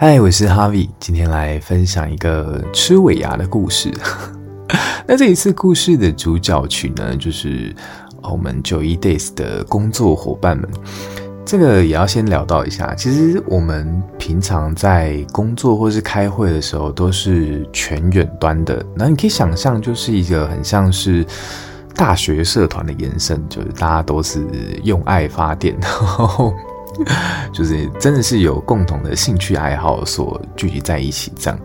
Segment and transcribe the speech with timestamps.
[0.00, 3.92] 嗨，我是 Harvie，今天来分享一个吃尾牙的故事。
[5.08, 7.74] 那这一次故事的主角群呢，就是
[8.22, 10.70] 我们九一 Days 的工作伙伴们。
[11.44, 18.80] 这个也要先聊到一下，其实我们平常在工作或是开会的时候，都是全远端的。
[18.94, 21.26] 那你可以想象，就是一个很像是
[21.96, 24.46] 大学社团的延伸，就是大家都是
[24.84, 26.54] 用爱发电， 然后。
[27.52, 31.58] 就是真的是有共同的兴趣爱好所聚集在一起这样，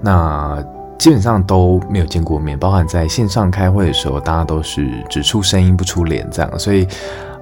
[0.00, 0.64] 那
[0.98, 6.86] 基本上都没有见过面，包含在线上开会的时候，大家都是只出声音不出脸这样，所以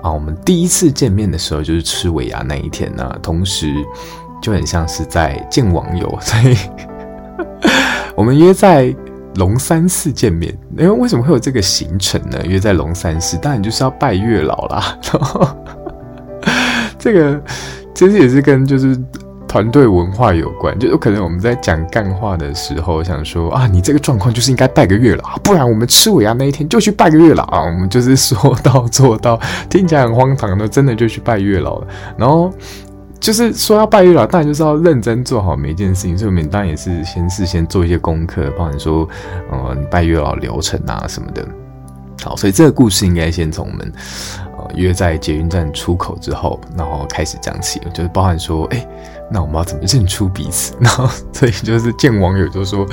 [0.03, 3.75] 啊，我们第一次见面的时候就是吃尾牙那一天呢，同时
[4.41, 6.57] 就很像是在见网友， 所以
[8.15, 8.95] 我们约在
[9.35, 10.57] 龙山寺见面。
[10.79, 12.39] 因为为什么会有这个行程呢？
[12.47, 14.99] 约在龙山寺，当然就是要拜月老啦。
[17.01, 17.43] 这个
[17.93, 18.97] 其实也是跟就是
[19.49, 27.63] 团队文化有关，就有可能我们在讲干话的时候，想说啊，你这个状况就是应该拜个月老，不然我们吃尾牙那一天就去拜个月老啊。
[27.63, 31.87] 我们就是说到做到，听起来很荒唐的，真的就去拜月老了。
[32.17, 32.53] 然后
[33.19, 39.09] 就是说要拜月老，当然就是要认真做好每一件事情，所以我们当然也是先事先做一些功课，包含说
[39.51, 41.45] 呃拜月老流程啊什么的。
[42.23, 43.93] 好，所以这个故事应该先从我们。
[44.75, 48.87] 约在捷运站出口之后，然后开始讲起，就是包含说，哎，
[49.31, 50.75] 那我们要怎么认出彼此？
[50.81, 52.87] 然后所以就是见网友就说，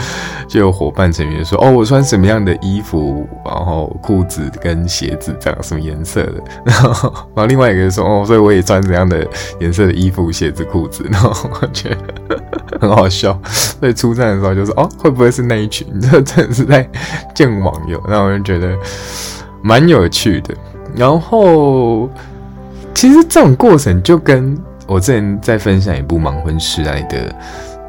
[0.47, 9.27] 就有伙伴成员说，哦，我穿什么样的衣服，然后裤子跟鞋子这样什么颜色的，然后然后另外一个人说，哦，所以我也穿怎样的
[9.59, 12.41] 颜色的衣服、鞋子、裤子，然后我觉得
[12.79, 13.39] 很好笑。
[13.43, 15.87] 所以出站的时候就说，哦，会不会是那一群？
[15.99, 16.87] 这真的是在
[17.33, 18.77] 见网友，那我就觉得
[19.61, 20.53] 蛮有趣的。
[20.95, 22.09] 然后，
[22.95, 24.57] 其实这种过程就跟
[24.87, 27.35] 我之前在分享一部《盲婚试爱》的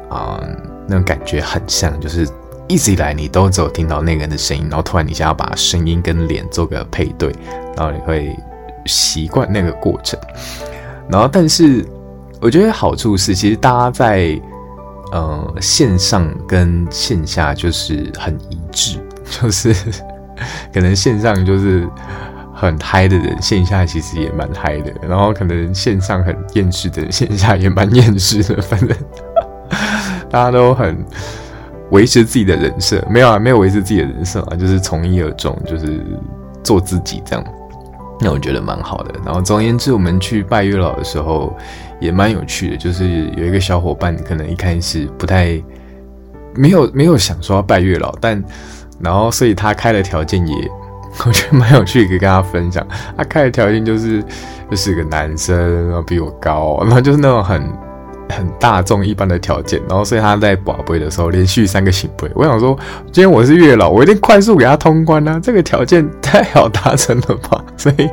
[0.09, 0.39] 啊、
[0.87, 2.27] 那种感觉很像，就是
[2.67, 7.33] 一直以来你都只有听到那个人的声音，然后突然你想要把声音跟脸做个配对，
[7.75, 8.37] 然后你会
[8.85, 10.19] 习惯那个过程。
[11.09, 11.85] 然后，但是
[12.39, 14.39] 我觉得好处是，其实大家在
[15.11, 18.99] 呃线上跟线下就是很一致，
[19.41, 19.73] 就是
[20.73, 21.87] 可能线上就是。
[22.59, 24.93] 很嗨的人，线下其实也蛮嗨的。
[25.07, 28.61] 然后可能线上很厌世的人，线下也蛮厌世的。
[28.61, 28.89] 反正
[30.29, 30.97] 大家都很
[31.91, 36.05] 维持自己的人设，没有啊，没有维持自己的人设啊，就是从一而终，就是
[36.61, 37.45] 做自己这样。
[38.19, 39.15] 那我觉得蛮好的。
[39.25, 41.55] 然后总而言之，我们去拜月老的时候
[42.01, 45.63] 也蛮有趣的，就是有一个小伙伴可能一开始不太
[46.53, 48.43] 没有没有想说要拜月老，但
[48.99, 50.69] 然后所以他开的条件也。
[51.25, 52.85] 我觉得蛮有趣，可以跟他分享。
[53.17, 54.23] 他开的条件就是，
[54.69, 57.61] 就是个男生，然后比我高，然后就是那种很
[58.29, 59.81] 很大众一般的条件。
[59.89, 62.29] 然后所以他在宝贝的时候连续三个醒杯。
[62.35, 62.77] 我想说，
[63.11, 65.39] 今天我是月老，我一定快速给他通关啊！
[65.41, 67.63] 这个条件太好达成了吧？
[67.75, 68.09] 所以。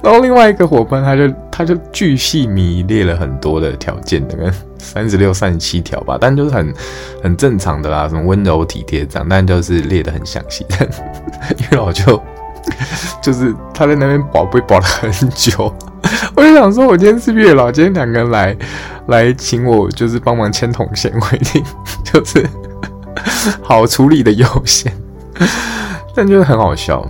[0.02, 6.74] 然后另外一个伙伴，他就他就巨细靡列了很多的条件，大概三十六、三十七条吧，但就是很
[7.22, 10.64] 很正常的啦，什么温柔体贴这样，但就是列的很详细。
[10.70, 10.88] 但
[11.70, 12.22] 月老就
[13.22, 15.72] 就是他在那边保被保了很久，
[16.34, 18.56] 我就想说，我今天是月老，今天两个人来
[19.08, 21.62] 来请我，就是帮忙牵红线，我一定
[22.04, 22.48] 就是
[23.62, 24.90] 好处理的优先，
[26.14, 27.06] 但就是很好笑。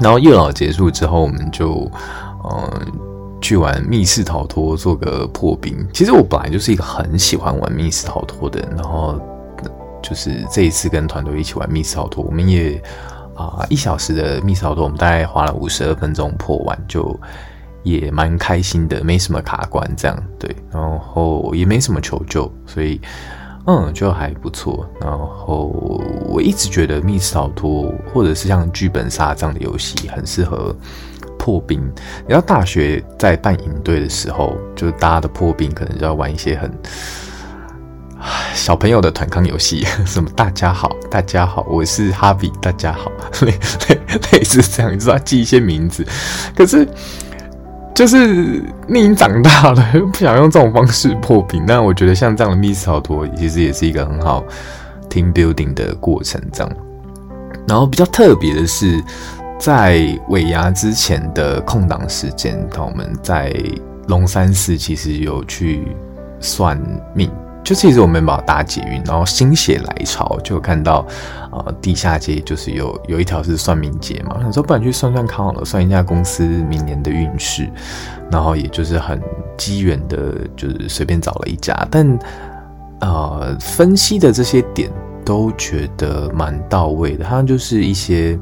[0.00, 1.90] 然后月老结束之后，我们就，
[2.42, 2.82] 呃，
[3.40, 5.86] 去玩密室逃脱，做个破冰。
[5.92, 9.20] 其实我本来就是一个很喜欢玩密室逃脱的，然后
[10.02, 12.82] 就是这一次跟团队一起玩密室逃脱，我们也
[13.36, 17.14] 啊、一小时的密室逃脱，我们大概花了五十二分钟破完，就
[17.82, 23.00] 也蛮开心的，没什么卡关这样，对，然后也没什么求救，所以。
[23.66, 24.88] 嗯，就还不错。
[25.00, 25.66] 然后
[26.26, 30.74] 我一直觉得密室逃脱或者是像剧本杀这样的游戏很适合
[31.38, 31.80] 破冰。
[32.22, 36.70] 你知道大学在办营队的时候，就大家的破冰可能就要玩一些很
[38.54, 43.10] 小朋友的团康游戏， 什么大家好，大家好，我是哈比，大家好，
[43.42, 43.52] 类
[43.88, 44.00] 类
[44.32, 46.06] 类似这样，你知道记一些名字，
[46.56, 46.86] 可是。
[48.00, 51.62] 就是你已经长大了， 不想用这种方式破冰。
[51.66, 54.42] 那我觉得像这样的密室逃脱，其实也是一个很好
[55.10, 56.40] team building 的过程。
[56.50, 56.72] 这样，
[57.68, 58.98] 然后比较特别的是，
[59.58, 63.54] 在尾牙之前的空档时间，我们在
[64.08, 65.86] 龙山寺其实有去
[66.40, 66.80] 算
[67.12, 67.30] 命。
[67.62, 71.06] 就其实我们把搭捷运，然后心血来潮就看到，
[71.52, 77.70] 呃，地下街就是有有一条是算命街嘛，想说不然去算算看好了，算一下公司明年的运势，
[78.30, 79.20] 然后也就是很
[79.56, 82.18] 机缘的，就是随便找了一家，但
[83.00, 84.90] 呃分析的这些点
[85.24, 87.24] 都觉得蛮到位的。
[87.24, 88.38] 它就是一些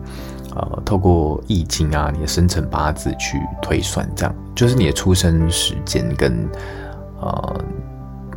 [0.54, 6.48] 呃透过易经啊，你的生辰八字去推算，这样就是你的出生时间跟
[7.20, 7.60] 呃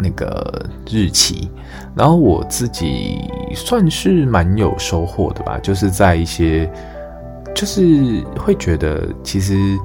[0.01, 1.49] 那个日期。
[1.95, 3.19] 然后我自己
[3.53, 6.71] 算是蛮有收获的吧，就是在一些。
[7.53, 9.77] 就是会觉得，其实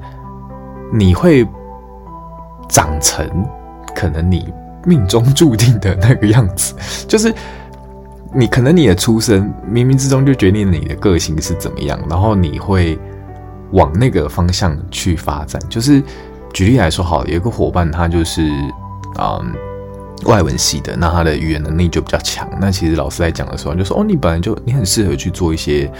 [0.93, 1.45] 你会
[2.69, 3.29] 长成
[3.93, 4.53] 可能你
[4.85, 6.73] 命中注定的那个样子。
[7.09, 7.31] 就是
[8.33, 12.97] 你可能你的出生冥冥之中就决定你的个性是怎么样，然后你会
[13.71, 15.61] 往那个方向去发展。
[15.67, 16.01] 就是
[16.53, 18.49] 举例来说，好，有一个伙伴他就是
[19.19, 19.53] 嗯
[20.25, 22.49] 外文系的，那他的语言能力就比较强。
[22.59, 25.91] 那其实老师在讲的时候就说，哦，你本来就你很适合去做一些。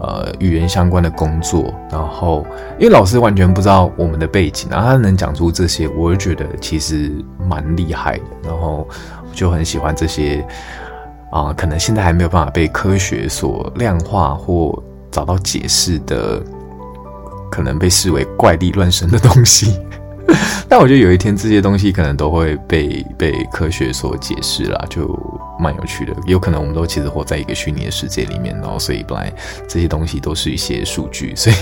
[0.00, 2.46] 呃，语言相关的工作，然后
[2.78, 7.12] 因为老师完全不知道我们的背景，然后他能讲出这些，我就觉得其实
[7.48, 8.22] 蛮厉害的。
[8.44, 8.86] 然后
[9.32, 10.46] 就很喜欢这些
[11.32, 14.80] 啊、可能现在还没有办法被科学所量化或
[15.10, 16.40] 找到解释的，
[17.50, 19.80] 可能被视为怪力乱神的东西。
[20.68, 25.08] 但我觉得有一天这些东西可能都会被被科学所解释啦，就
[25.58, 26.12] 蛮有趣的。
[26.26, 29.32] 有可能我们都其实活在一个虚拟的世界里面，然后所以本来
[29.66, 31.56] 这些东西都是一些数据，所以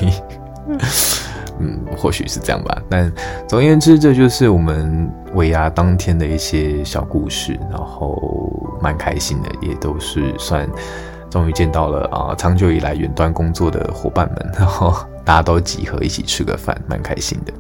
[1.61, 2.83] 嗯，或许是这样吧。
[2.91, 3.11] 但
[3.47, 8.53] 总而言之，这就是我们尾牙当天的一些小故事，然后
[8.83, 10.69] 蛮开心的，也都是算
[11.31, 14.93] 终于见到了啊，长久以来远端工作的伙伴们，然后。
[15.27, 17.53] 大家都集合一起吃个饭，蛮开心的。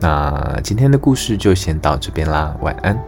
[0.00, 2.98] 那今天的故事就先到这边啦，晚安。